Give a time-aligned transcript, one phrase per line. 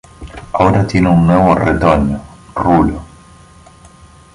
[0.53, 2.19] Ahora tiene un nuevo retoño,
[2.55, 3.03] Rulo.